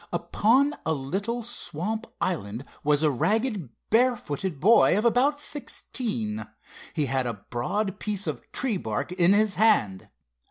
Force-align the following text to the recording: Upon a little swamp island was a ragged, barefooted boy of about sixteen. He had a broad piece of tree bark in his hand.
Upon 0.11 0.73
a 0.83 0.93
little 0.93 1.43
swamp 1.43 2.07
island 2.19 2.65
was 2.83 3.03
a 3.03 3.11
ragged, 3.11 3.69
barefooted 3.91 4.59
boy 4.59 4.97
of 4.97 5.05
about 5.05 5.39
sixteen. 5.39 6.47
He 6.95 7.05
had 7.05 7.27
a 7.27 7.45
broad 7.51 7.99
piece 7.99 8.25
of 8.25 8.51
tree 8.51 8.77
bark 8.77 9.11
in 9.11 9.33
his 9.33 9.53
hand. 9.61 10.09